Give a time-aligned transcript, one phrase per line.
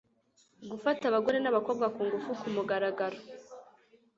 [0.71, 3.17] gufata abagore n'abakobwa ku ngufu ku mugaragaro